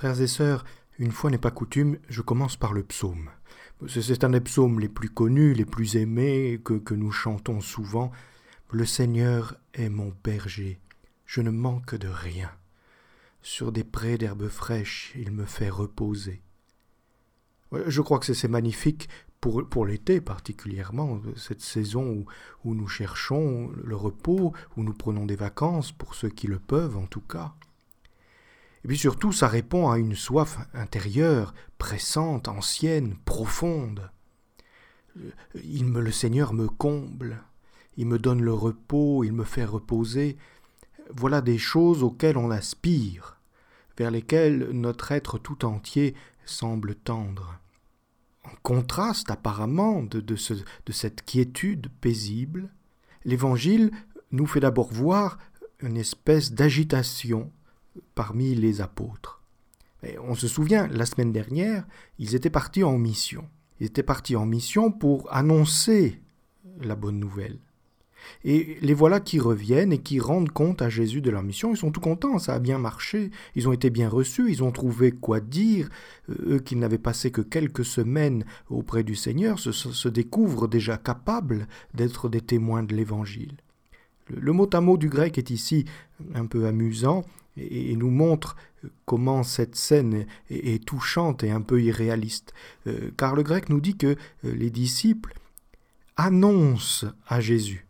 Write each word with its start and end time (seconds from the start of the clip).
Frères 0.00 0.22
et 0.22 0.26
sœurs, 0.28 0.64
une 0.98 1.12
fois 1.12 1.30
n'est 1.30 1.36
pas 1.36 1.50
coutume, 1.50 1.98
je 2.08 2.22
commence 2.22 2.56
par 2.56 2.72
le 2.72 2.82
psaume. 2.82 3.28
C'est 3.86 4.24
un 4.24 4.30
des 4.30 4.40
psaumes 4.40 4.80
les 4.80 4.88
plus 4.88 5.10
connus, 5.10 5.52
les 5.52 5.66
plus 5.66 5.96
aimés, 5.96 6.58
que, 6.64 6.94
nous 6.94 7.12
chantons 7.12 7.60
souvent. 7.60 8.10
Le 8.70 8.86
Seigneur 8.86 9.56
est 9.74 9.90
mon 9.90 10.14
berger, 10.24 10.80
je 11.26 11.42
ne 11.42 11.50
manque 11.50 11.96
de 11.96 12.08
rien. 12.08 12.50
Sur 13.42 13.72
des 13.72 13.84
prés 13.84 14.16
d'herbes 14.16 14.48
fraîches, 14.48 15.12
il 15.16 15.32
me 15.32 15.44
fait 15.44 15.68
reposer. 15.68 16.40
Je 17.70 18.00
crois 18.00 18.20
que 18.20 18.32
c'est 18.32 18.48
magnifique 18.48 19.10
pour, 19.42 19.68
pour 19.68 19.84
l'été 19.84 20.22
particulièrement, 20.22 21.20
cette 21.36 21.60
saison 21.60 22.10
où, 22.10 22.24
où 22.64 22.74
nous 22.74 22.88
cherchons 22.88 23.70
le 23.84 23.96
repos, 23.96 24.54
où 24.78 24.82
nous 24.82 24.94
prenons 24.94 25.26
des 25.26 25.36
vacances, 25.36 25.92
pour 25.92 26.14
ceux 26.14 26.30
qui 26.30 26.46
le 26.46 26.58
peuvent 26.58 26.96
en 26.96 27.06
tout 27.06 27.20
cas. 27.20 27.54
Et 28.84 28.88
puis 28.88 28.98
surtout, 28.98 29.32
ça 29.32 29.48
répond 29.48 29.90
à 29.90 29.98
une 29.98 30.14
soif 30.14 30.58
intérieure, 30.72 31.54
pressante, 31.78 32.48
ancienne, 32.48 33.16
profonde. 33.24 34.10
Il 35.62 35.86
me, 35.86 36.00
le 36.00 36.12
Seigneur 36.12 36.52
me 36.54 36.68
comble, 36.68 37.42
il 37.96 38.06
me 38.06 38.18
donne 38.18 38.42
le 38.42 38.54
repos, 38.54 39.24
il 39.24 39.32
me 39.32 39.44
fait 39.44 39.64
reposer. 39.64 40.38
Voilà 41.14 41.40
des 41.40 41.58
choses 41.58 42.02
auxquelles 42.02 42.38
on 42.38 42.50
aspire, 42.50 43.38
vers 43.98 44.10
lesquelles 44.10 44.70
notre 44.70 45.12
être 45.12 45.38
tout 45.38 45.64
entier 45.64 46.14
semble 46.46 46.94
tendre. 46.94 47.58
En 48.44 48.54
contraste 48.62 49.30
apparemment 49.30 50.02
de 50.02 50.36
cette 50.92 51.22
quiétude 51.22 51.88
paisible, 52.00 52.70
l'Évangile 53.24 53.90
nous 54.30 54.46
fait 54.46 54.60
d'abord 54.60 54.92
voir 54.92 55.38
une 55.80 55.96
espèce 55.96 56.52
d'agitation 56.52 57.52
parmi 58.14 58.54
les 58.54 58.80
apôtres. 58.80 59.42
on 60.22 60.34
se 60.34 60.48
souvient, 60.48 60.86
la 60.88 61.06
semaine 61.06 61.32
dernière, 61.32 61.86
ils 62.18 62.34
étaient 62.34 62.50
partis 62.50 62.84
en 62.84 62.98
mission. 62.98 63.46
Ils 63.80 63.86
étaient 63.86 64.02
partis 64.02 64.36
en 64.36 64.46
mission 64.46 64.90
pour 64.90 65.32
annoncer 65.32 66.20
la 66.80 66.96
bonne 66.96 67.18
nouvelle. 67.18 67.58
Et 68.44 68.76
les 68.80 68.94
voilà 68.94 69.20
qui 69.20 69.38
reviennent 69.38 69.92
et 69.92 69.98
qui 69.98 70.20
rendent 70.20 70.50
compte 70.50 70.82
à 70.82 70.88
Jésus 70.88 71.20
de 71.20 71.30
leur 71.30 71.42
mission. 71.42 71.72
Ils 71.72 71.78
sont 71.78 71.90
tout 71.90 72.00
contents, 72.00 72.38
ça 72.38 72.54
a 72.54 72.58
bien 72.58 72.78
marché, 72.78 73.30
ils 73.54 73.68
ont 73.68 73.72
été 73.72 73.90
bien 73.90 74.08
reçus, 74.08 74.50
ils 74.50 74.62
ont 74.62 74.72
trouvé 74.72 75.10
quoi 75.10 75.40
dire. 75.40 75.88
Eux 76.28 76.60
qui 76.60 76.76
n'avaient 76.76 76.98
passé 76.98 77.30
que 77.30 77.40
quelques 77.40 77.84
semaines 77.84 78.44
auprès 78.68 79.02
du 79.02 79.14
Seigneur 79.14 79.58
se, 79.58 79.72
se 79.72 80.08
découvrent 80.08 80.68
déjà 80.68 80.96
capables 80.96 81.66
d'être 81.94 82.28
des 82.28 82.40
témoins 82.42 82.82
de 82.82 82.94
l'Évangile. 82.94 83.56
Le, 84.28 84.52
mot 84.52 84.68
à 84.72 84.80
mot 84.80 84.96
du 84.96 85.08
grec 85.08 85.38
est 85.38 85.50
ici 85.50 85.84
un 86.34 86.46
peu 86.46 86.66
amusant 86.66 87.24
et, 87.56 87.96
nous 87.96 88.10
montre 88.10 88.56
comment 89.04 89.42
cette 89.42 89.76
scène 89.76 90.26
est, 90.48 90.84
touchante 90.84 91.44
et 91.44 91.50
un 91.50 91.60
peu 91.60 91.82
irréaliste. 91.82 92.52
Euh, 92.86 93.10
car 93.16 93.34
le 93.34 93.42
grec 93.42 93.68
nous 93.68 93.80
dit 93.80 93.96
que 93.96 94.16
euh, 94.44 94.54
les 94.54 94.70
disciples 94.70 95.34
annoncent 96.16 97.08
à 97.26 97.40
Jésus. 97.40 97.86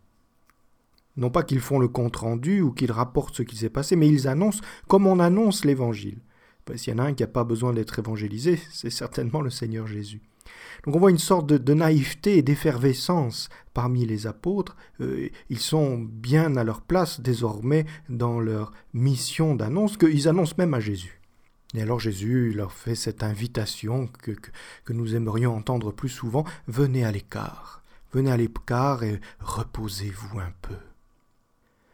Non 1.17 1.29
pas 1.29 1.43
qu'ils 1.43 1.59
font 1.59 1.79
le 1.79 1.87
compte-rendu 1.87 2.61
ou 2.61 2.71
qu'ils 2.71 2.91
rapportent 2.91 3.35
ce 3.35 3.43
qui 3.43 3.57
s'est 3.57 3.69
passé, 3.69 3.95
mais 3.95 4.07
ils 4.07 4.27
annoncent 4.27 4.61
comme 4.87 5.07
on 5.07 5.19
annonce 5.19 5.65
l'Évangile. 5.65 6.19
S'il 6.75 6.93
y 6.93 6.95
en 6.95 6.99
a 6.99 7.07
un 7.07 7.13
qui 7.13 7.23
n'a 7.23 7.27
pas 7.27 7.43
besoin 7.43 7.73
d'être 7.73 7.99
évangélisé, 7.99 8.59
c'est 8.71 8.89
certainement 8.89 9.41
le 9.41 9.49
Seigneur 9.49 9.87
Jésus. 9.87 10.21
Donc 10.85 10.95
on 10.95 10.99
voit 10.99 11.11
une 11.11 11.17
sorte 11.17 11.47
de, 11.47 11.73
naïveté 11.73 12.37
et 12.37 12.41
d'effervescence 12.41 13.49
parmi 13.73 14.05
les 14.05 14.27
apôtres. 14.27 14.75
Euh, 14.99 15.29
ils 15.49 15.59
sont 15.59 15.97
bien 15.99 16.55
à 16.57 16.63
leur 16.63 16.81
place 16.81 17.21
désormais 17.21 17.85
dans 18.09 18.39
leur 18.39 18.71
mission 18.93 19.55
d'annonce, 19.55 19.97
qu'ils 19.97 20.27
annoncent 20.27 20.55
même 20.57 20.73
à 20.73 20.79
Jésus. 20.79 21.21
Et 21.73 21.81
alors 21.81 21.99
Jésus 21.99 22.51
leur 22.53 22.73
fait 22.73 22.95
cette 22.95 23.23
invitation 23.23 24.09
que, 24.21 24.31
que 24.83 24.93
nous 24.93 25.15
aimerions 25.15 25.55
entendre 25.55 25.91
plus 25.91 26.09
souvent, 26.09 26.43
venez 26.67 27.05
à 27.05 27.11
l'écart, 27.11 27.83
venez 28.11 28.31
à 28.31 28.37
l'écart 28.37 29.03
et 29.03 29.21
reposez-vous 29.39 30.39
un 30.39 30.51
peu. 30.61 30.75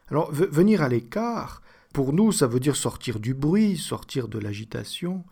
Alors 0.09 0.31
venir 0.31 0.81
à 0.81 0.89
l'écart, 0.89 1.61
pour 1.93 2.13
nous, 2.13 2.31
ça 2.31 2.47
veut 2.47 2.59
dire 2.59 2.75
sortir 2.75 3.19
du 3.19 3.33
bruit, 3.33 3.77
sortir 3.77 4.27
de 4.27 4.39
l'agitation. 4.39 5.23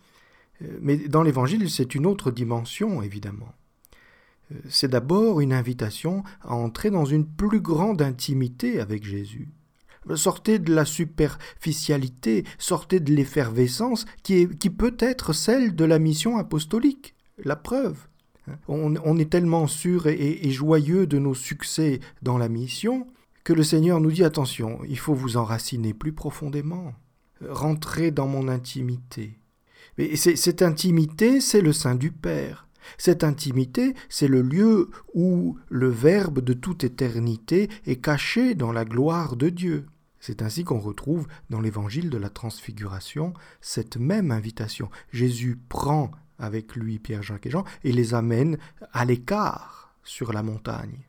Euh, 0.62 0.78
mais 0.82 0.98
dans 0.98 1.24
l'Évangile, 1.24 1.70
c'est 1.70 1.96
une 1.96 2.06
autre 2.06 2.32
dimension, 2.32 3.02
évidemment. 3.02 3.54
Euh, 4.52 4.60
c'est 4.70 4.90
d'abord 4.90 5.42
une 5.42 5.54
invitation 5.54 6.24
à 6.42 6.56
entrer 6.56 6.90
dans 6.90 7.06
une 7.06 7.26
plus 7.26 7.62
grande 7.62 8.02
intimité 8.02 8.80
avec 8.80 9.04
Jésus. 9.04 9.50
Sortez 10.14 10.60
de 10.60 10.74
la 10.74 10.86
superficialité, 10.86 12.44
sortez 12.60 13.00
de 13.00 13.12
l'effervescence 13.12 14.06
qui, 14.22 14.46
peut 14.46 14.96
être 15.00 15.34
celle 15.34 15.76
de 15.76 15.84
la 15.84 15.98
mission 15.98 16.38
apostolique. 16.38 17.16
La 17.44 17.56
preuve. 17.56 17.98
On, 18.68 19.18
est 19.18 19.32
tellement 19.32 19.66
sûr 19.66 20.06
et, 20.06 20.52
joyeux 20.52 21.08
de 21.08 21.18
nos 21.18 21.34
succès 21.34 22.00
dans 22.22 22.38
la 22.38 22.50
mission 22.50 23.08
que 23.44 23.54
le 23.54 23.64
Seigneur 23.64 24.00
nous 24.00 24.12
dit 24.12 24.24
attention, 24.24 24.80
il 24.88 25.00
faut 25.00 25.16
vous 25.16 25.38
enraciner 25.38 25.96
plus 25.96 26.14
profondément. 26.14 26.94
Rentrez 27.48 28.12
dans 28.12 28.28
mon 28.28 28.48
intimité. 28.48 29.40
Mais 29.98 30.16
cette 30.16 30.62
intimité, 30.62 31.42
c'est 31.42 31.62
le 31.62 31.74
sein 31.74 31.96
du 31.96 32.12
Père. 32.12 32.68
Cette 32.98 33.24
intimité, 33.24 33.96
c'est 34.10 34.28
le 34.28 34.42
lieu 34.42 34.90
où 35.14 35.58
le 35.70 35.90
Verbe 35.90 36.40
de 36.40 36.54
toute 36.54 36.84
éternité 36.84 37.70
est 37.86 38.02
caché 38.02 38.56
dans 38.56 38.72
la 38.72 38.86
gloire 38.86 39.36
de 39.36 39.50
Dieu. 39.50 39.88
C'est 40.20 40.42
ainsi 40.42 40.64
qu'on 40.64 40.80
retrouve 40.80 41.28
dans 41.50 41.62
l'évangile 41.62 42.10
de 42.10 42.18
la 42.18 42.30
transfiguration 42.30 43.34
cette 43.62 43.98
même 43.98 44.32
invitation. 44.32 44.90
Jésus 45.12 45.60
prend 45.70 46.12
avec 46.40 46.76
lui 46.76 47.00
Pierre, 47.00 47.24
Jacques 47.24 47.46
et 47.46 47.52
Jean 47.52 47.64
et 47.84 47.92
les 47.92 48.14
amène 48.14 48.58
à 48.92 49.06
l'écart 49.06 49.96
sur 50.04 50.34
la 50.34 50.44
montagne. 50.44 51.06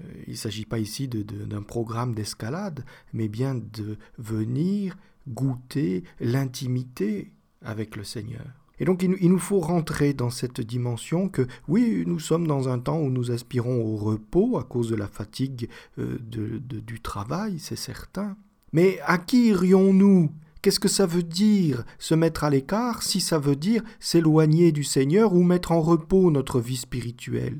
Euh, 0.00 0.04
il 0.26 0.32
ne 0.32 0.36
s'agit 0.36 0.64
pas 0.64 0.78
ici 0.78 1.08
d'un 1.08 1.62
programme 1.62 2.14
d'escalade, 2.14 2.84
mais 3.12 3.28
bien 3.28 3.54
de 3.54 3.96
venir 4.18 4.96
goûter 5.26 6.04
l'intimité 6.20 7.32
avec 7.62 7.96
le 7.96 8.04
Seigneur. 8.04 8.46
Et 8.80 8.84
donc 8.84 9.02
il, 9.02 9.30
nous 9.30 9.38
faut 9.38 9.60
rentrer 9.60 10.12
dans 10.12 10.30
cette 10.30 10.60
dimension 10.60 11.28
que 11.28 11.46
oui, 11.66 12.04
nous 12.06 12.20
sommes 12.20 12.46
dans 12.46 12.68
un 12.68 12.78
temps 12.78 13.00
où 13.00 13.10
nous 13.10 13.30
aspirons 13.30 13.82
au 13.82 13.96
repos 13.96 14.56
à 14.58 14.64
cause 14.64 14.90
de 14.90 14.96
la 14.96 15.08
fatigue 15.08 15.68
euh, 15.98 16.18
du 16.20 17.00
travail, 17.00 17.58
c'est 17.58 17.76
certain. 17.76 18.36
Mais 18.72 19.00
à 19.04 19.18
qui 19.18 19.48
irions-nous? 19.48 20.30
Qu'est-ce 20.60 20.80
que 20.80 20.88
ça 20.88 21.06
veut 21.06 21.22
dire 21.22 21.84
se 21.98 22.14
mettre 22.14 22.44
à 22.44 22.50
l'écart 22.50 23.02
si 23.02 23.20
ça 23.20 23.38
veut 23.38 23.56
dire 23.56 23.82
s'éloigner 24.00 24.72
du 24.72 24.84
Seigneur 24.84 25.32
ou 25.32 25.42
mettre 25.42 25.72
en 25.72 25.80
repos 25.80 26.30
notre 26.30 26.60
vie 26.60 26.76
spirituelle? 26.76 27.58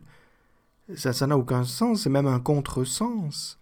Ça 0.95 1.27
n'a 1.27 1.37
aucun 1.37 1.65
sens, 1.65 2.03
c'est 2.03 2.11
même 2.11 2.27
un 2.27 2.41
contresens. 2.41 3.59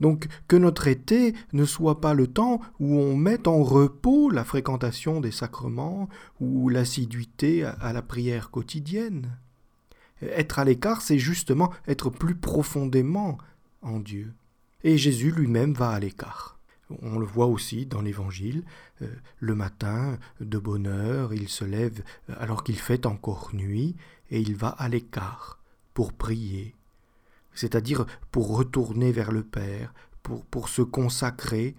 Donc 0.00 0.26
que 0.48 0.56
notre 0.56 0.88
été 0.88 1.34
ne 1.52 1.64
soit 1.64 2.00
pas 2.00 2.14
le 2.14 2.26
temps 2.26 2.60
où 2.80 2.98
on 2.98 3.16
met 3.16 3.46
en 3.46 3.62
repos 3.62 4.30
la 4.30 4.44
fréquentation 4.44 5.20
des 5.20 5.30
sacrements 5.30 6.08
ou 6.40 6.68
l'assiduité 6.68 7.64
à 7.64 7.92
la 7.92 8.02
prière 8.02 8.50
quotidienne. 8.50 9.38
Être 10.22 10.58
à 10.58 10.64
l'écart, 10.64 11.02
c'est 11.02 11.18
justement 11.18 11.72
être 11.86 12.10
plus 12.10 12.34
profondément 12.34 13.38
en 13.82 14.00
Dieu. 14.00 14.32
Et 14.82 14.98
Jésus 14.98 15.30
lui-même 15.30 15.72
va 15.72 15.90
à 15.90 16.00
l'écart. 16.00 16.58
On 17.02 17.18
le 17.18 17.26
voit 17.26 17.46
aussi 17.46 17.86
dans 17.86 18.02
l'Évangile. 18.02 18.64
Euh, 19.02 19.08
le 19.38 19.54
matin, 19.54 20.18
de 20.40 20.58
bonne 20.58 20.86
heure, 20.86 21.32
il 21.32 21.48
se 21.48 21.64
lève 21.64 22.02
alors 22.28 22.62
qu'il 22.62 22.78
fait 22.78 23.06
encore 23.06 23.50
nuit, 23.54 23.96
et 24.30 24.40
il 24.40 24.54
va 24.54 24.68
à 24.68 24.88
l'écart 24.88 25.62
pour 25.94 26.12
prier, 26.12 26.74
c'est-à-dire 27.54 28.06
pour 28.30 28.56
retourner 28.56 29.12
vers 29.12 29.32
le 29.32 29.42
Père, 29.42 29.94
pour, 30.22 30.44
pour 30.46 30.68
se 30.68 30.82
consacrer 30.82 31.74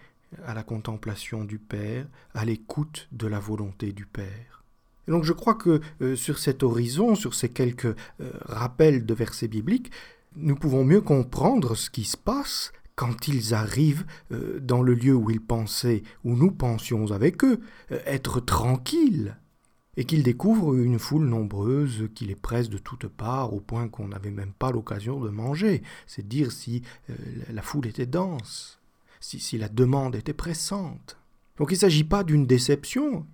à 0.46 0.54
la 0.54 0.64
contemplation 0.64 1.44
du 1.44 1.60
Père, 1.60 2.08
à 2.34 2.46
l'écoute 2.46 3.08
de 3.12 3.28
la 3.28 3.40
volonté 3.40 3.92
du 3.92 4.06
Père. 4.06 4.64
Et 5.08 5.12
donc 5.12 5.24
je 5.24 5.34
crois 5.34 5.56
que 5.56 5.82
euh, 6.02 6.16
sur 6.16 6.40
cet 6.40 6.64
horizon, 6.64 7.16
sur 7.16 7.34
ces 7.34 7.50
quelques 7.50 7.86
euh, 7.86 8.32
rappels 8.46 9.06
de 9.06 9.14
versets 9.14 9.48
bibliques, 9.48 9.92
nous 10.36 10.56
pouvons 10.56 10.84
mieux 10.84 11.02
comprendre 11.02 11.76
ce 11.76 11.90
qui 11.90 12.04
se 12.04 12.18
passe 12.18 12.74
quand 12.96 13.28
ils 13.28 13.54
arrivent 13.54 14.06
euh, 14.32 14.60
dans 14.60 14.82
le 14.82 14.94
lieu 14.94 15.14
où 15.14 15.30
ils 15.30 15.42
pensaient, 15.42 16.04
où 16.24 16.36
nous 16.36 16.52
pensions 16.52 17.12
avec 17.12 17.44
eux, 17.44 17.60
être 18.06 18.40
tranquilles, 18.40 19.38
et 19.98 20.06
qu'ils 20.06 20.24
découvrent 20.24 20.76
une 20.76 21.00
foule 21.00 21.26
nombreuse 21.26 22.10
qui 22.14 22.26
les 22.26 22.36
presse 22.36 22.70
de 22.70 22.78
toutes 22.78 23.08
parts 23.08 23.54
au 23.54 23.60
point 23.60 23.88
qu'on 23.88 24.10
n'avait 24.10 24.32
même 24.32 24.54
pas 24.54 24.72
l'occasion 24.72 25.20
de 25.20 25.30
manger. 25.30 25.84
C'est 26.08 26.28
dire 26.28 26.52
si 26.52 26.82
euh, 27.10 27.16
la 27.52 27.62
foule 27.62 27.88
était 27.88 28.06
dense, 28.06 28.80
si, 29.20 29.40
si 29.40 29.58
la 29.58 29.70
demande 29.70 30.16
était 30.16 30.34
pressante. 30.34 31.18
Donc 31.58 31.72
il 31.72 31.76
ne 31.76 31.80
s'agit 31.80 32.04
pas 32.04 32.24
d'une 32.24 32.46
déception, 32.46 33.26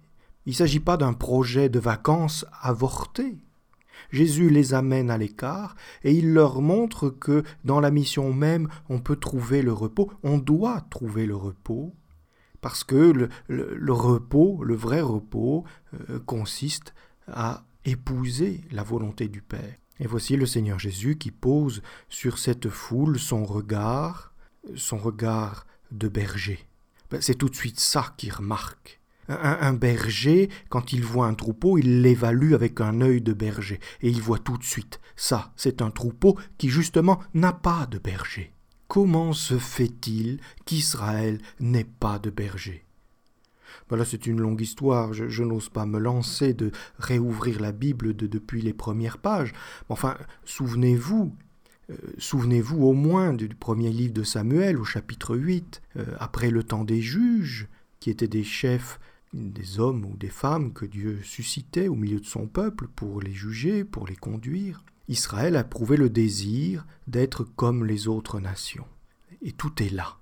il 0.45 0.51
ne 0.51 0.55
s'agit 0.55 0.79
pas 0.79 0.97
d'un 0.97 1.13
projet 1.13 1.69
de 1.69 1.79
vacances 1.79 2.45
avorté. 2.61 3.37
Jésus 4.11 4.49
les 4.49 4.73
amène 4.73 5.09
à 5.09 5.17
l'écart 5.17 5.75
et 6.03 6.13
il 6.13 6.33
leur 6.33 6.61
montre 6.61 7.09
que 7.09 7.43
dans 7.63 7.79
la 7.79 7.91
mission 7.91 8.33
même 8.33 8.67
on 8.89 8.99
peut 8.99 9.15
trouver 9.15 9.61
le 9.61 9.73
repos, 9.73 10.11
on 10.23 10.37
doit 10.37 10.81
trouver 10.89 11.25
le 11.25 11.35
repos, 11.35 11.93
parce 12.61 12.83
que 12.83 13.29
le, 13.47 13.93
repos, 13.93 14.63
le 14.63 14.75
vrai 14.75 15.01
repos, 15.01 15.65
euh, 16.09 16.19
consiste 16.19 16.93
à 17.27 17.65
épouser 17.85 18.61
la 18.71 18.83
volonté 18.83 19.27
du 19.27 19.41
Père. 19.41 19.75
Et 19.99 20.07
voici 20.07 20.35
le 20.35 20.45
Seigneur 20.45 20.79
Jésus 20.79 21.17
qui 21.17 21.31
pose 21.31 21.81
sur 22.09 22.37
cette 22.37 22.69
foule 22.69 23.19
son 23.19 23.43
regard, 23.43 24.33
son 24.75 24.97
regard 24.97 25.65
de 25.91 26.07
berger. 26.07 26.67
Ben, 27.09 27.21
c'est 27.21 27.35
tout 27.35 27.49
de 27.49 27.55
suite 27.55 27.79
ça 27.79 28.13
qu'il 28.17 28.31
remarque. 28.31 28.99
Un, 29.27 29.73
berger, 29.73 30.49
quand 30.69 30.91
il 30.91 31.05
voit 31.05 31.27
un 31.27 31.35
troupeau, 31.35 31.77
il 31.77 32.01
l'évalue 32.01 32.53
avec 32.53 32.81
un 32.81 32.99
œil 32.99 33.21
de 33.21 33.31
berger, 33.31 33.79
et 34.01 34.09
il 34.09 34.21
voit 34.21 34.39
tout 34.39 34.57
de 34.57 34.63
suite, 34.63 34.99
ça, 35.15 35.53
c'est 35.55 35.81
un 35.81 35.89
troupeau 35.89 36.37
qui 36.57 36.67
justement 36.67 37.19
n'a 37.33 37.53
pas 37.53 37.85
de 37.85 37.97
berger. 37.97 38.51
Comment 38.91 39.31
se 39.31 39.57
fait-il 39.57 40.41
qu'Israël 40.65 41.39
n'ait 41.61 41.85
pas 41.85 42.19
de 42.19 42.29
berger? 42.29 42.83
Voilà, 43.87 44.03
c'est 44.03 44.27
une 44.27 44.41
longue 44.41 44.59
histoire, 44.59 45.13
je, 45.13 45.43
n'ose 45.43 45.69
pas 45.69 45.85
me 45.85 45.97
lancer 45.97 46.53
de 46.53 46.73
réouvrir 46.99 47.61
la 47.61 47.71
Bible 47.71 48.13
depuis 48.13 48.61
les 48.61 48.73
premières 48.73 49.17
pages. 49.17 49.53
Enfin, 49.87 50.17
souvenez-vous, 50.43 51.33
euh, 51.89 51.95
souvenez-vous 52.17 52.83
au 52.83 52.91
moins 52.91 53.31
du, 53.31 53.47
premier 53.47 53.91
livre 53.91 54.13
de 54.13 54.23
Samuel 54.23 54.77
au 54.77 54.83
chapitre 54.83 55.37
8, 55.37 55.81
euh, 55.95 56.05
après 56.19 56.51
le 56.51 56.61
temps 56.61 56.83
des 56.83 56.99
juges, 56.99 57.69
qui 58.01 58.09
étaient 58.09 58.27
des 58.27 58.43
chefs, 58.43 58.99
des 59.31 59.79
hommes 59.79 60.03
ou 60.03 60.17
des 60.17 60.27
femmes 60.27 60.73
que 60.73 60.85
Dieu 60.85 61.21
suscitait 61.23 61.87
au 61.87 61.95
milieu 61.95 62.19
de 62.19 62.25
son 62.25 62.45
peuple 62.45 62.89
pour 62.93 63.21
les 63.21 63.31
juger, 63.31 63.85
pour 63.85 64.05
les 64.05 64.17
conduire. 64.17 64.83
Israël 65.11 65.57
a 65.57 65.65
prouvé 65.65 65.97
le 65.97 66.09
désir 66.09 66.85
d'être 67.05 67.43
comme 67.43 67.85
les 67.85 68.07
autres 68.07 68.39
nations. 68.39 68.87
Et 69.41 69.51
tout 69.51 69.83
est 69.83 69.89
là. 69.89 70.17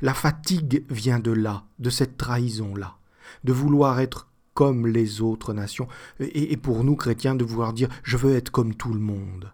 La 0.00 0.12
fatigue 0.12 0.84
vient 0.90 1.20
de 1.20 1.30
là, 1.30 1.64
de 1.78 1.88
cette 1.88 2.16
trahison-là, 2.16 2.96
de 3.44 3.52
vouloir 3.52 4.00
être 4.00 4.28
comme 4.54 4.88
les 4.88 5.20
autres 5.20 5.54
nations, 5.54 5.86
et, 6.18 6.56
pour 6.56 6.82
nous 6.82 6.96
chrétiens 6.96 7.36
de 7.36 7.44
vouloir 7.44 7.72
dire 7.72 7.88
je 8.02 8.16
veux 8.16 8.34
être 8.34 8.50
comme 8.50 8.74
tout 8.74 8.92
le 8.92 9.00
monde. 9.00 9.52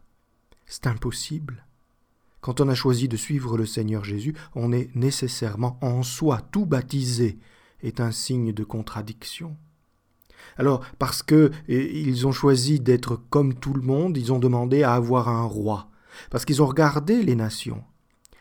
C'est 0.64 0.86
impossible. 0.86 1.66
Quand 2.40 2.62
on 2.62 2.68
a 2.68 2.74
choisi 2.74 3.06
de 3.06 3.18
suivre 3.18 3.58
le 3.58 3.66
Seigneur 3.66 4.02
Jésus, 4.02 4.34
on 4.54 4.72
est 4.72 4.94
nécessairement 4.96 5.78
en 5.82 6.02
soi, 6.02 6.40
tout 6.52 6.64
baptisé 6.64 7.38
est 7.82 8.00
un 8.00 8.12
signe 8.12 8.52
de 8.52 8.64
contradiction. 8.64 9.58
Alors, 10.56 10.84
parce 10.98 11.22
que 11.22 11.50
ils 11.68 12.26
ont 12.26 12.32
choisi 12.32 12.80
d'être 12.80 13.16
comme 13.30 13.54
tout 13.54 13.72
le 13.72 13.82
monde, 13.82 14.16
ils 14.16 14.32
ont 14.32 14.38
demandé 14.38 14.82
à 14.82 14.94
avoir 14.94 15.28
un 15.28 15.44
roi, 15.44 15.90
parce 16.30 16.44
qu'ils 16.44 16.62
ont 16.62 16.66
regardé 16.66 17.22
les 17.22 17.36
nations, 17.36 17.84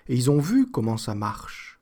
et 0.08 0.16
ils 0.16 0.32
ont 0.32 0.40
vu 0.40 0.70
comment 0.70 0.98
ça 0.98 1.16
marche. 1.16 1.80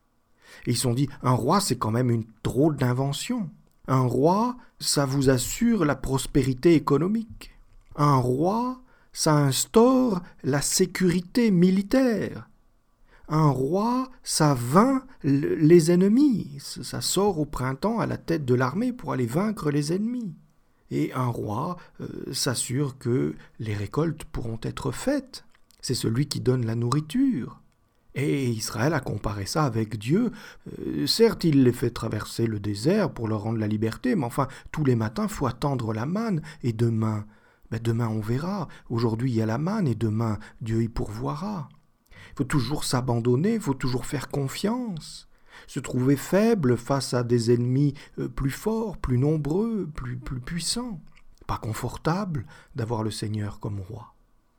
Ils 0.66 0.76
se 0.76 0.82
sont 0.82 0.94
dit, 0.94 1.08
un 1.22 1.32
roi, 1.32 1.60
c'est 1.60 1.78
quand 1.78 1.90
même 1.90 2.10
une 2.10 2.24
drôle 2.42 2.76
d'invention. 2.76 3.50
Un 3.88 4.00
roi, 4.00 4.56
ça 4.80 5.06
vous 5.06 5.30
assure 5.30 5.84
la 5.84 5.94
prospérité 5.94 6.74
économique. 6.74 7.52
Un 7.94 8.16
roi, 8.16 8.82
ça 9.12 9.36
instaure 9.36 10.22
la 10.42 10.60
sécurité 10.60 11.50
militaire. 11.50 12.48
Un 13.28 13.48
roi, 13.48 14.08
ça 14.22 14.54
vainc 14.54 15.02
les 15.24 15.90
ennemis. 15.90 16.58
Ça 16.60 17.00
sort 17.00 17.40
au 17.40 17.44
printemps 17.44 17.98
à 17.98 18.06
la 18.06 18.18
tête 18.18 18.44
de 18.44 18.54
l'armée 18.54 18.92
pour 18.92 19.12
aller 19.12 19.26
vaincre 19.26 19.70
les 19.70 19.92
ennemis. 19.92 20.34
Et 20.92 21.12
un 21.12 21.26
roi 21.26 21.76
euh, 22.00 22.32
s'assure 22.32 22.98
que 22.98 23.34
les 23.58 23.74
récoltes 23.74 24.24
pourront 24.24 24.60
être 24.62 24.92
faites. 24.92 25.44
C'est 25.80 25.94
celui 25.94 26.26
qui 26.26 26.40
donne 26.40 26.64
la 26.64 26.76
nourriture. 26.76 27.60
Et 28.14 28.48
Israël 28.48 28.94
a 28.94 29.00
comparé 29.00 29.44
ça 29.44 29.64
avec 29.64 29.98
Dieu. 29.98 30.30
Euh, 30.78 31.06
certes, 31.06 31.44
il 31.44 31.64
les 31.64 31.72
fait 31.72 31.90
traverser 31.90 32.46
le 32.46 32.60
désert 32.60 33.10
pour 33.10 33.28
leur 33.28 33.42
rendre 33.42 33.58
la 33.58 33.66
liberté, 33.66 34.14
mais 34.14 34.24
enfin, 34.24 34.48
tous 34.72 34.84
les 34.84 34.96
matins, 34.96 35.28
faut 35.28 35.46
attendre 35.46 35.92
la 35.92 36.06
manne, 36.06 36.40
et 36.62 36.72
demain, 36.72 37.26
ben 37.70 37.80
demain 37.82 38.08
on 38.08 38.20
verra. 38.20 38.68
Aujourd'hui, 38.88 39.32
il 39.32 39.36
y 39.36 39.42
a 39.42 39.46
la 39.46 39.58
manne, 39.58 39.86
et 39.86 39.94
demain, 39.94 40.38
Dieu 40.62 40.82
y 40.82 40.88
pourvoira. 40.88 41.68
Il 42.30 42.36
faut 42.38 42.44
toujours 42.44 42.84
s'abandonner, 42.84 43.54
il 43.54 43.60
faut 43.60 43.74
toujours 43.74 44.06
faire 44.06 44.28
confiance. 44.28 45.28
Se 45.66 45.80
trouver 45.80 46.16
faible 46.16 46.76
face 46.76 47.14
à 47.14 47.22
des 47.22 47.52
ennemis 47.52 47.94
euh, 48.18 48.28
plus 48.28 48.50
forts, 48.50 48.98
plus 48.98 49.18
nombreux, 49.18 49.88
plus, 49.94 50.16
plus 50.16 50.40
puissants. 50.40 51.00
Pas 51.46 51.58
confortable 51.58 52.46
d'avoir 52.74 53.02
le 53.02 53.10
Seigneur 53.10 53.60
comme 53.60 53.80
roi. 53.80 54.15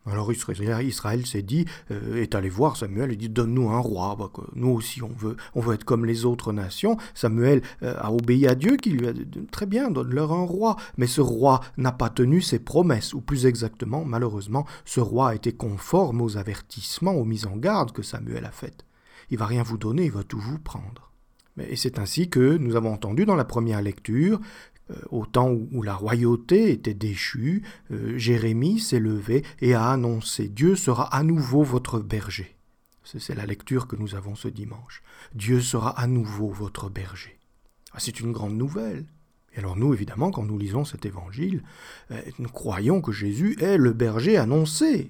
Alors 0.09 0.31
Israël, 0.31 1.25
s'est 1.25 1.41
dit, 1.41 1.65
euh, 1.91 2.21
est 2.21 2.33
allé 2.33 2.49
voir 2.49 2.77
Samuel 2.77 3.11
et 3.11 3.15
dit 3.15 3.29
donne-nous 3.29 3.69
un 3.69 3.79
roi, 3.79 4.15
bah, 4.17 4.31
nous 4.55 4.69
aussi 4.69 5.03
on 5.03 5.09
veut, 5.09 5.35
on 5.53 5.59
veut 5.59 5.75
être 5.75 5.83
comme 5.83 6.05
les 6.05 6.25
autres 6.25 6.53
nations. 6.53 6.97
Samuel 7.13 7.61
euh, 7.83 7.95
a 7.97 8.11
obéi 8.11 8.47
à 8.47 8.55
Dieu 8.55 8.77
qui 8.77 8.91
lui 8.91 9.07
a 9.07 9.13
dit 9.13 9.27
très 9.51 9.65
bien, 9.65 9.91
donne-leur 9.91 10.31
un 10.31 10.45
roi. 10.45 10.77
Mais 10.97 11.07
ce 11.07 11.21
roi 11.21 11.61
n'a 11.77 11.91
pas 11.91 12.09
tenu 12.09 12.41
ses 12.41 12.59
promesses, 12.59 13.13
ou 13.13 13.21
plus 13.21 13.45
exactement, 13.45 14.05
malheureusement, 14.05 14.65
ce 14.85 14.99
roi 14.99 15.29
a 15.29 15.35
été 15.35 15.51
conforme 15.51 16.21
aux 16.21 16.37
avertissements, 16.37 17.13
aux 17.13 17.25
mises 17.25 17.45
en 17.45 17.57
garde 17.57 17.91
que 17.91 18.03
Samuel 18.03 18.45
a 18.45 18.51
faites. 18.51 18.85
Il 19.29 19.37
va 19.37 19.45
rien 19.45 19.63
vous 19.63 19.77
donner, 19.77 20.05
il 20.05 20.11
va 20.11 20.23
tout 20.23 20.39
vous 20.39 20.59
prendre. 20.59 21.11
Et 21.59 21.75
c'est 21.75 21.99
ainsi 21.99 22.29
que 22.29 22.57
nous 22.57 22.75
avons 22.75 22.93
entendu 22.93 23.25
dans 23.25 23.35
la 23.35 23.45
première 23.45 23.81
lecture 23.81 24.39
au 25.09 25.25
temps 25.25 25.51
où, 25.51 25.81
la 25.81 25.95
royauté 25.95 26.71
était 26.71 26.93
déchue, 26.93 27.63
euh, 27.91 28.17
Jérémie 28.17 28.79
s'est 28.79 28.99
levé 28.99 29.43
et 29.59 29.73
a 29.73 29.89
annoncé 29.89 30.47
Dieu 30.47 30.75
sera 30.75 31.15
à 31.15 31.23
nouveau 31.23 31.63
votre 31.63 31.99
berger. 31.99 32.55
C'est 33.03 33.35
la 33.35 33.45
lecture 33.45 33.87
que 33.87 33.95
nous 33.95 34.15
avons 34.15 34.35
ce 34.35 34.49
dimanche. 34.49 35.01
Dieu 35.33 35.61
sera 35.61 35.97
à 35.97 36.07
nouveau 36.07 36.49
votre 36.49 36.89
berger. 36.89 37.39
Ah, 37.93 37.99
c'est 37.99 38.19
une 38.19 38.33
grande 38.33 38.57
nouvelle. 38.57 39.05
Et 39.53 39.59
alors 39.59 39.77
nous, 39.77 39.93
évidemment, 39.93 40.29
quand 40.29 40.43
nous 40.43 40.57
lisons 40.57 40.83
cet 40.83 41.05
évangile, 41.05 41.63
euh, 42.11 42.21
nous 42.37 42.49
croyons 42.49 43.01
que 43.01 43.13
Jésus 43.13 43.55
est 43.61 43.77
le 43.77 43.93
berger 43.93 44.35
annoncé. 44.35 45.09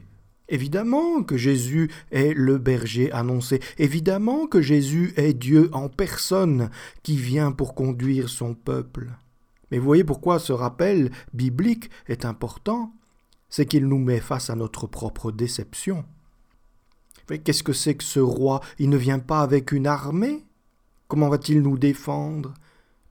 Évidemment 0.50 1.24
que 1.24 1.36
Jésus 1.36 1.92
est 2.12 2.34
le 2.34 2.58
berger 2.58 3.12
annoncé, 3.12 3.60
évidemment 3.78 4.48
que 4.48 4.62
Jésus 4.62 5.14
est 5.18 5.34
Dieu 5.34 5.70
en 5.74 5.90
personne 5.90 6.70
qui 7.04 7.18
vient 7.18 7.52
pour 7.52 7.76
conduire 7.76 8.30
son 8.30 8.54
peuple. 8.54 9.10
Mais 9.72 9.80
vous 9.80 9.86
voyez 9.86 10.04
pourquoi 10.04 10.40
ce 10.40 10.54
rappel 10.54 11.12
biblique 11.34 11.90
est 12.08 12.26
important 12.26 12.94
C'est 13.50 13.66
qu'il 13.66 13.88
nous 13.88 14.00
met 14.00 14.20
face 14.20 14.50
à 14.50 14.56
notre 14.56 14.88
propre 14.88 15.32
déception. 15.32 16.06
Qu'est-ce 17.44 17.64
que 17.64 17.74
c'est 17.74 17.96
que 17.96 18.04
ce 18.04 18.20
roi? 18.20 18.62
Il 18.80 18.90
ne 18.90 18.98
vient 18.98 19.20
pas 19.20 19.42
avec 19.42 19.72
une 19.72 19.88
armée? 19.88 20.46
Comment 21.08 21.30
va-t-il 21.30 21.62
nous 21.62 21.78
défendre? 21.78 22.54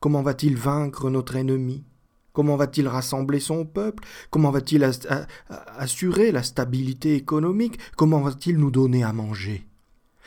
Comment 0.01 0.23
va-t-il 0.23 0.57
vaincre 0.57 1.11
notre 1.11 1.37
ennemi? 1.37 1.85
Comment 2.33 2.57
va-t-il 2.57 2.87
rassembler 2.87 3.41
son 3.41 3.65
peuple? 3.65 4.05
Comment 4.31 4.51
va-t-il 4.51 4.89
assurer 5.49 6.33
la 6.33 6.43
stabilité 6.43 7.15
économique? 7.15 7.79
Comment 7.97 8.21
va-t-il 8.21 8.59
nous 8.59 8.71
donner 8.71 9.05
à 9.05 9.15
manger? 9.15 9.67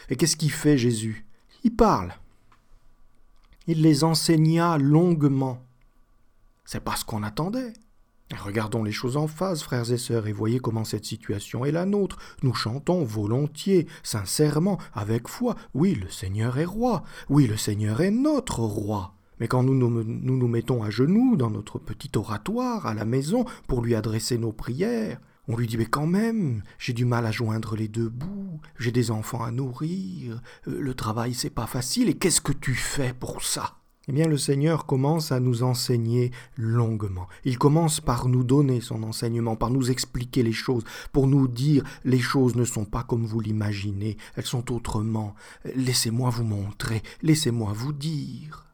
Et 0.09 0.15
qu'est-ce 0.15 0.37
qu'il 0.37 0.51
fait 0.51 0.77
Jésus? 0.77 1.27
Il 1.63 1.75
parle. 1.75 2.13
Il 3.67 3.83
les 3.83 4.03
enseigna 4.03 4.77
longuement. 4.79 5.63
C'est 6.71 6.81
pas 6.81 6.95
ce 6.95 7.03
qu'on 7.03 7.23
attendait. 7.23 7.73
Regardons 8.45 8.83
les 8.83 8.91
choses 8.91 9.17
en 9.17 9.25
face, 9.25 9.63
frères 9.63 9.91
et 9.91 9.97
sœurs, 9.97 10.27
et 10.27 10.31
voyez 10.31 10.59
comment 10.59 10.83
cette 10.83 11.05
situation 11.05 11.65
est 11.65 11.71
la 11.71 11.87
nôtre. 11.87 12.19
Nous 12.43 12.53
chantons 12.53 13.03
volontiers, 13.03 13.87
sincèrement, 14.03 14.77
avec 14.93 15.27
foi. 15.27 15.55
Oui, 15.73 15.95
le 15.95 16.07
Seigneur 16.09 16.59
est 16.59 16.65
roi. 16.65 17.01
Oui, 17.27 17.47
le 17.47 17.57
Seigneur 17.57 18.01
est 18.01 18.11
notre 18.11 18.59
roi. 18.59 19.15
Mais 19.39 19.47
quand 19.47 19.63
nous 19.63 19.73
nous, 19.73 20.47
mettons 20.47 20.83
à 20.83 20.91
genoux 20.91 21.35
dans 21.35 21.49
notre 21.49 21.79
petit 21.79 22.11
oratoire 22.13 22.85
à 22.85 22.93
la 22.93 23.05
maison 23.05 23.45
pour 23.67 23.81
lui 23.81 23.95
adresser 23.95 24.37
nos 24.37 24.51
prières, 24.51 25.19
on 25.47 25.57
lui 25.57 25.65
dit 25.65 25.77
mais 25.77 25.87
quand 25.87 26.05
même, 26.05 26.61
j'ai 26.77 26.93
du 26.93 27.05
mal 27.05 27.25
à 27.25 27.31
joindre 27.31 27.75
les 27.75 27.87
deux 27.87 28.09
bouts, 28.09 28.61
j'ai 28.77 28.91
des 28.91 29.09
enfants 29.09 29.43
à 29.43 29.49
nourrir, 29.49 30.39
euh, 30.67 30.79
le 30.79 30.93
travail 30.93 31.33
c'est 31.33 31.49
pas 31.49 31.65
facile, 31.65 32.09
et 32.09 32.13
qu'est-ce 32.13 32.41
que 32.41 32.53
tu 32.53 32.75
fais 32.75 33.15
pour 33.15 33.41
ça? 33.41 33.79
Eh 34.09 34.11
bien 34.11 34.27
le 34.27 34.39
Seigneur 34.39 34.87
commence 34.87 35.31
à 35.31 35.39
nous 35.39 35.61
enseigner 35.61 36.31
longuement. 36.57 37.27
Il 37.45 37.59
commence 37.59 38.01
par 38.01 38.27
nous 38.27 38.43
donner 38.43 38.81
son 38.81 39.03
enseignement, 39.03 39.55
par 39.55 39.69
nous 39.69 39.91
expliquer 39.91 40.41
les 40.41 40.51
choses, 40.51 40.83
pour 41.13 41.27
nous 41.27 41.47
dire 41.47 41.83
les 42.05 42.19
choses 42.19 42.55
ne 42.55 42.65
sont 42.65 42.85
pas 42.85 43.03
comme 43.03 43.27
vous 43.27 43.39
l'imaginez, 43.39 44.17
elles 44.35 44.47
sont 44.47 44.73
autrement. 44.73 45.35
Laissez-moi 45.75 46.31
vous 46.31 46.43
montrer, 46.43 47.03
laissez-moi 47.21 47.71
vous 47.75 47.93
dire. 47.93 48.65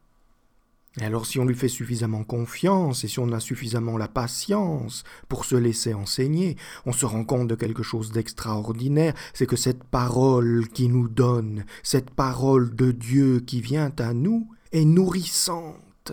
Et 0.98 1.04
alors 1.04 1.26
si 1.26 1.38
on 1.38 1.44
lui 1.44 1.54
fait 1.54 1.68
suffisamment 1.68 2.24
confiance 2.24 3.04
et 3.04 3.08
si 3.08 3.18
on 3.18 3.30
a 3.32 3.40
suffisamment 3.40 3.98
la 3.98 4.08
patience 4.08 5.04
pour 5.28 5.44
se 5.44 5.54
laisser 5.54 5.92
enseigner, 5.92 6.56
on 6.86 6.92
se 6.92 7.04
rend 7.04 7.24
compte 7.24 7.48
de 7.48 7.54
quelque 7.54 7.82
chose 7.82 8.10
d'extraordinaire, 8.10 9.12
c'est 9.34 9.44
que 9.44 9.56
cette 9.56 9.84
parole 9.84 10.66
qui 10.68 10.88
nous 10.88 11.08
donne, 11.08 11.66
cette 11.82 12.08
parole 12.08 12.74
de 12.74 12.90
Dieu 12.90 13.40
qui 13.40 13.60
vient 13.60 13.92
à 13.98 14.14
nous, 14.14 14.48
nourrissante. 14.84 16.12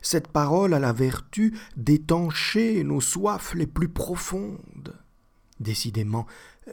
Cette 0.00 0.28
parole 0.28 0.74
a 0.74 0.78
la 0.78 0.92
vertu 0.92 1.58
d'étancher 1.76 2.84
nos 2.84 3.00
soifs 3.00 3.54
les 3.54 3.66
plus 3.66 3.88
profondes. 3.88 4.96
Décidément, 5.60 6.26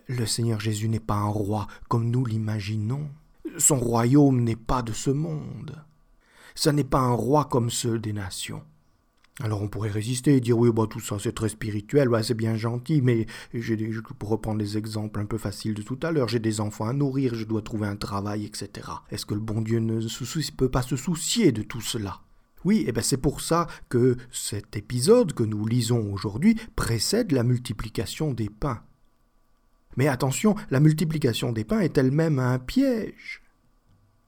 le 0.07 0.25
Seigneur 0.25 0.59
Jésus 0.59 0.89
n'est 0.89 0.99
pas 0.99 1.15
un 1.15 1.27
roi 1.27 1.67
comme 1.89 2.09
nous 2.09 2.25
l'imaginons. 2.25 3.09
Son 3.57 3.79
royaume 3.79 4.41
n'est 4.41 4.55
pas 4.55 4.81
de 4.81 4.93
ce 4.93 5.09
monde. 5.09 5.83
Ça 6.53 6.71
n'est 6.71 6.83
pas 6.83 6.99
un 6.99 7.13
roi 7.13 7.45
comme 7.45 7.69
ceux 7.69 7.99
des 7.99 8.13
nations. 8.13 8.63
Alors 9.41 9.61
on 9.61 9.67
pourrait 9.67 9.89
résister 9.89 10.37
et 10.37 10.39
dire 10.39 10.57
oui, 10.57 10.69
bah, 10.71 10.85
tout 10.89 11.01
ça 11.01 11.17
c'est 11.19 11.33
très 11.33 11.49
spirituel, 11.49 12.09
c'est 12.23 12.33
bien 12.33 12.55
gentil, 12.55 13.01
mais 13.01 13.25
j'ai 13.53 13.75
des, 13.75 13.91
pour 14.17 14.29
reprendre 14.29 14.59
les 14.59 14.77
exemples 14.77 15.19
un 15.19 15.25
peu 15.25 15.37
faciles 15.37 15.73
de 15.73 15.81
tout 15.81 15.99
à 16.03 16.11
l'heure, 16.11 16.29
j'ai 16.29 16.39
des 16.39 16.61
enfants 16.61 16.87
à 16.87 16.93
nourrir, 16.93 17.35
je 17.35 17.43
dois 17.43 17.61
trouver 17.61 17.87
un 17.87 17.97
travail, 17.97 18.45
etc. 18.45 18.87
Est-ce 19.11 19.25
que 19.25 19.33
le 19.33 19.41
bon 19.41 19.61
Dieu 19.61 19.79
ne 19.79 19.99
peut 20.55 20.69
pas 20.69 20.83
se 20.83 20.95
soucier 20.95 21.51
de 21.51 21.63
tout 21.63 21.81
cela? 21.81 22.21
Oui, 22.63 22.77
et 22.77 22.85
eh 22.87 22.91
ben 22.93 23.03
c'est 23.03 23.17
pour 23.17 23.41
ça 23.41 23.67
que 23.89 24.15
cet 24.31 24.75
épisode 24.75 25.33
que 25.33 25.43
nous 25.43 25.67
lisons 25.67 26.11
aujourd'hui 26.11 26.55
précède 26.75 27.31
la 27.31 27.43
multiplication 27.43 28.33
des 28.33 28.49
pains. 28.49 28.81
Mais 29.97 30.07
attention, 30.07 30.55
la 30.71 30.79
multiplication 30.79 31.51
des 31.51 31.63
pains 31.63 31.81
est 31.81 31.97
elle-même 31.97 32.39
un 32.39 32.57
piège. 32.57 33.44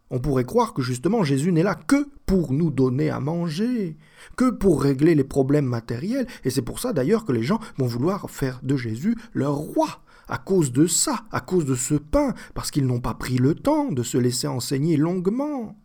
On 0.10 0.20
pourrait 0.20 0.46
croire 0.46 0.74
que 0.74 0.82
justement 0.82 1.24
Jésus 1.24 1.52
n'est 1.52 1.64
là 1.64 1.76
que 1.76 2.08
pour 2.26 2.54
nous 2.54 2.72
donner 2.72 3.10
à 3.10 3.20
manger, 3.20 3.98
que 4.38 4.50
pour 4.50 4.82
régler 4.82 5.16
les 5.16 5.24
problèmes 5.24 5.66
matériels, 5.66 6.28
et 6.46 6.50
c'est 6.50 6.62
pour 6.62 6.80
ça 6.80 6.94
d'ailleurs 6.94 7.26
que 7.26 7.34
les 7.34 7.44
gens 7.44 7.60
vont 7.78 7.88
vouloir 7.88 8.30
faire 8.30 8.60
de 8.64 8.78
Jésus 8.78 9.18
leur 9.34 9.56
roi, 9.56 10.02
à 10.30 10.38
cause 10.38 10.72
de 10.72 10.88
ça, 10.88 11.26
à 11.32 11.42
cause 11.42 11.66
de 11.66 11.76
ce 11.76 11.96
pain, 11.96 12.34
parce 12.54 12.72
qu'ils 12.72 12.86
n'ont 12.86 13.02
pas 13.02 13.14
pris 13.14 13.38
le 13.38 13.56
temps 13.56 13.92
de 13.92 14.04
se 14.04 14.18
laisser 14.18 14.48
enseigner 14.48 14.98
longuement. 14.98 15.76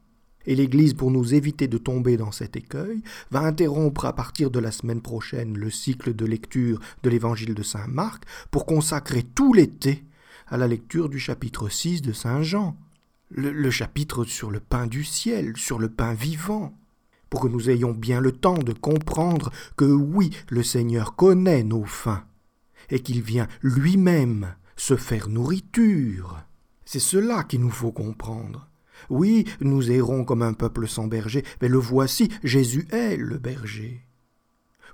Et 0.46 0.56
l'Église, 0.56 0.94
pour 0.94 1.10
nous 1.10 1.34
éviter 1.34 1.68
de 1.68 1.78
tomber 1.78 2.16
dans 2.16 2.32
cet 2.32 2.56
écueil, 2.56 3.02
va 3.30 3.40
interrompre 3.40 4.04
à 4.04 4.12
partir 4.12 4.50
de 4.50 4.58
la 4.58 4.72
semaine 4.72 5.00
prochaine 5.00 5.56
le 5.56 5.70
cycle 5.70 6.14
de 6.14 6.26
lecture 6.26 6.80
de 7.02 7.10
l'Évangile 7.10 7.54
de 7.54 7.62
Saint 7.62 7.86
Marc 7.86 8.24
pour 8.50 8.66
consacrer 8.66 9.22
tout 9.22 9.52
l'été 9.52 10.04
à 10.48 10.56
la 10.56 10.66
lecture 10.66 11.08
du 11.08 11.20
chapitre 11.20 11.68
6 11.68 12.02
de 12.02 12.12
Saint 12.12 12.42
Jean, 12.42 12.76
le, 13.34 13.70
chapitre 13.70 14.24
sur 14.24 14.50
le 14.50 14.60
pain 14.60 14.86
du 14.86 15.04
ciel, 15.04 15.56
sur 15.56 15.78
le 15.78 15.88
pain 15.88 16.14
vivant, 16.14 16.78
pour 17.30 17.40
que 17.40 17.48
nous 17.48 17.70
ayons 17.70 17.92
bien 17.92 18.20
le 18.20 18.32
temps 18.32 18.58
de 18.58 18.72
comprendre 18.72 19.50
que 19.76 19.84
oui, 19.84 20.30
le 20.50 20.62
Seigneur 20.62 21.16
connaît 21.16 21.62
nos 21.62 21.84
faim, 21.84 22.24
et 22.90 23.00
qu'il 23.00 23.22
vient 23.22 23.48
lui-même 23.62 24.54
se 24.76 24.96
faire 24.96 25.28
nourriture. 25.28 26.42
C'est 26.84 27.00
cela 27.00 27.44
qu'il 27.44 27.60
nous 27.60 27.70
faut 27.70 27.92
comprendre. 27.92 28.68
Oui, 29.08 29.46
nous 29.60 29.90
errons 29.90 30.24
comme 30.24 30.42
un 30.42 30.52
peuple 30.52 30.86
sans 30.86 31.06
berger, 31.06 31.44
mais 31.60 31.68
le 31.68 31.78
voici, 31.78 32.28
Jésus 32.44 32.86
est 32.90 33.16
le 33.16 33.38
berger. 33.38 34.06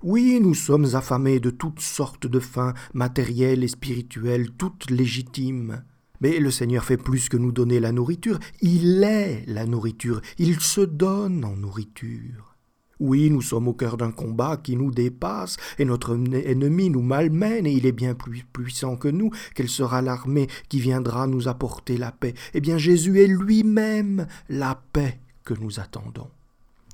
Oui, 0.02 0.38
nous 0.40 0.54
sommes 0.54 0.94
affamés 0.94 1.40
de 1.40 1.50
toutes 1.50 1.80
sortes 1.80 2.28
de 2.28 2.38
faim, 2.38 2.72
matérielles 2.94 3.64
et 3.64 3.68
spirituelles, 3.68 4.50
toutes 4.52 4.90
légitimes. 4.90 5.82
Mais 6.20 6.38
le 6.38 6.50
Seigneur 6.50 6.84
fait 6.84 6.96
plus 6.96 7.28
que 7.28 7.36
nous 7.36 7.52
donner 7.52 7.80
la 7.80 7.92
nourriture, 7.92 8.38
il 8.60 9.04
est 9.04 9.44
la 9.46 9.66
nourriture, 9.66 10.20
il 10.38 10.60
se 10.60 10.80
donne 10.80 11.44
en 11.44 11.56
nourriture. 11.56 12.56
Oui, 13.00 13.30
nous 13.30 13.42
sommes 13.42 13.68
au 13.68 13.74
cœur 13.74 13.96
d'un 13.96 14.10
combat 14.10 14.56
qui 14.56 14.74
nous 14.74 14.90
dépasse, 14.90 15.56
et 15.78 15.84
notre 15.84 16.14
ennemi 16.14 16.90
nous 16.90 17.02
malmène, 17.02 17.66
et 17.66 17.72
il 17.72 17.86
est 17.86 17.92
bien 17.92 18.14
plus 18.14 18.44
puissant 18.52 18.96
que 18.96 19.06
nous. 19.06 19.30
Quelle 19.54 19.68
sera 19.68 20.02
l'armée 20.02 20.48
qui 20.68 20.80
viendra 20.80 21.28
nous 21.28 21.46
apporter 21.46 21.96
la 21.96 22.10
paix? 22.10 22.34
Eh 22.54 22.60
bien, 22.60 22.76
Jésus 22.76 23.20
est 23.20 23.28
lui-même 23.28 24.26
la 24.48 24.82
paix 24.92 25.20
que 25.44 25.54
nous 25.54 25.78
attendons. 25.78 26.28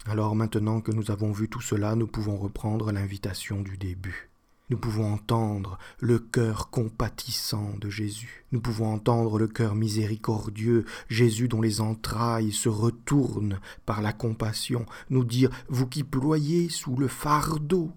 Alors 0.07 0.37
maintenant 0.37 0.83
que 0.83 0.93
nous 0.93 1.11
avons 1.11 1.33
vu 1.33 1.49
tout 1.49 1.62
cela, 1.62 1.97
nous 1.97 2.07
pouvons 2.07 2.37
reprendre 2.37 2.93
l'invitation 2.93 3.62
du 3.62 3.78
début. 3.78 4.28
Nous 4.71 4.78
pouvons 4.78 5.12
entendre 5.12 5.78
le 6.00 6.18
cœur 6.18 6.71
compatissant 6.71 7.75
de 7.78 7.90
Jésus. 7.90 8.47
Nous 8.50 8.61
pouvons 8.61 8.90
entendre 8.92 9.38
le 9.38 9.47
cœur 9.47 9.75
miséricordieux, 9.75 10.87
Jésus 11.09 11.49
dont 11.49 11.61
les 11.61 11.83
entrailles 11.83 12.52
se 12.52 12.71
retournent 12.71 13.61
par 13.85 14.00
la 14.00 14.14
compassion, 14.14 14.87
nous 15.11 15.25
dire 15.25 15.50
Vous 15.68 15.87
qui 15.87 16.02
ployez 16.02 16.71
sous 16.71 16.97
le 16.97 17.09
fardeau, 17.09 17.92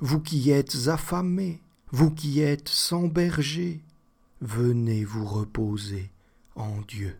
vous 0.00 0.20
qui 0.20 0.50
êtes 0.50 0.88
affamés, 0.88 1.62
vous 1.92 2.10
qui 2.10 2.40
êtes 2.40 2.68
sans 2.68 3.06
berger, 3.06 3.84
venez 4.40 5.04
vous 5.04 5.24
reposer 5.24 6.10
en 6.56 6.80
Dieu. 6.88 7.16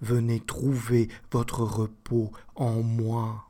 Venez 0.00 0.40
trouver 0.40 1.08
votre 1.32 1.62
repos 1.62 2.30
en 2.54 2.82
moi 2.82 3.45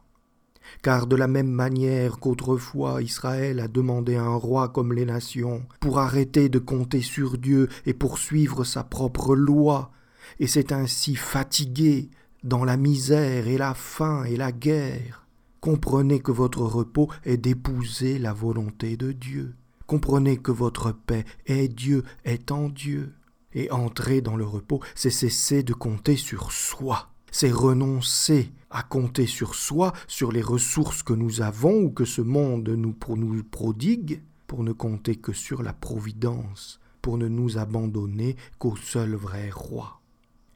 car 0.83 1.07
de 1.07 1.17
la 1.17 1.27
même 1.27 1.51
manière 1.51 2.19
qu'autrefois 2.19 3.03
Israël 3.03 3.61
a 3.61 3.69
demandé 3.69 4.17
un 4.17 4.35
roi 4.35 4.69
comme 4.69 4.93
les 4.93 5.05
nations, 5.05 5.63
pour 5.81 5.99
arrêter 5.99 6.49
de 6.49 6.59
compter 6.59 7.03
sur 7.03 7.39
Dieu 7.39 7.69
et 7.87 7.95
poursuivre 7.95 8.65
sa 8.65 8.85
propre 8.85 9.35
loi, 9.35 9.93
et 10.41 10.47
s'est 10.47 10.73
ainsi 10.73 11.17
fatigué 11.17 12.11
dans 12.43 12.65
la 12.65 12.77
misère 12.77 13.49
et 13.49 13.59
la 13.59 13.75
faim 13.75 14.25
et 14.25 14.37
la 14.37 14.53
guerre. 14.53 15.27
Comprenez 15.61 16.21
que 16.21 16.33
votre 16.33 16.63
repos 16.63 17.09
est 17.25 17.39
d'épouser 17.39 18.19
la 18.19 18.33
volonté 18.33 18.97
de 18.97 19.13
Dieu. 19.13 19.55
Comprenez 19.87 20.37
que 20.37 20.53
votre 20.53 20.93
paix 20.93 21.25
est 21.47 21.69
Dieu, 21.69 22.05
est 22.25 22.51
en 22.51 22.69
Dieu. 22.69 23.15
Et 23.53 23.71
entrer 23.71 24.21
dans 24.21 24.37
le 24.37 24.45
repos, 24.45 24.81
c'est 24.95 25.11
cesser 25.11 25.63
de 25.63 25.73
compter 25.73 26.17
sur 26.17 26.53
soi 26.53 27.09
c'est 27.31 27.51
renoncer 27.51 28.53
à 28.71 28.83
compter 28.83 29.27
sur 29.27 29.55
soi, 29.55 29.93
sur 30.07 30.33
les 30.33 30.43
ressources 30.43 31.03
que 31.03 31.13
nous 31.13 31.41
avons 31.41 31.85
ou 31.85 31.91
que 31.91 32.05
ce 32.05 32.21
monde 32.21 32.69
nous, 32.69 32.95
nous 33.17 33.45
prodigue, 33.45 34.23
pour 34.47 34.63
ne 34.63 34.73
compter 34.73 35.17
que 35.17 35.33
sur 35.33 35.63
la 35.63 35.73
providence, 35.73 36.81
pour 37.03 37.19
ne 37.19 37.29
nous 37.29 37.59
abandonner 37.59 38.37
qu'au 38.59 38.77
seul 38.77 39.15
vrai 39.15 39.51
roi. 39.51 40.01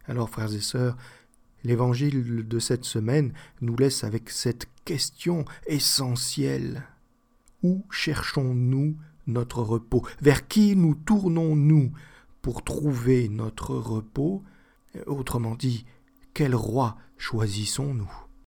Alors, 0.07 0.31
frères 0.31 0.53
et 0.53 0.61
sœurs, 0.61 0.97
l'évangile 1.65 2.47
de 2.47 2.59
cette 2.59 2.85
semaine 2.85 3.33
nous 3.61 3.77
laisse 3.77 4.05
avec 4.05 4.31
cette 4.31 4.67
question 4.85 5.45
essentielle. 5.67 6.85
Où 7.63 7.85
cherchons-nous 7.91 8.97
notre 9.27 9.63
repos? 9.63 10.05
Vers 10.21 10.49
qui 10.49 10.77
nous 10.77 10.95
tournons-nous 10.95 11.93
pour 12.43 12.65
trouver 12.65 13.29
notre 13.29 13.75
repos? 13.75 14.43
Autrement 15.07 15.55
dit, 15.55 15.85
quel 16.35 16.55
roi 16.55 16.97
choisissons-nous? 17.19 18.30